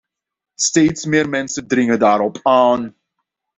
Steeds 0.59 1.05
meer 1.05 1.29
mensen 1.29 1.67
dringen 1.67 1.99
daarop 1.99 2.39
aan. 2.41 2.95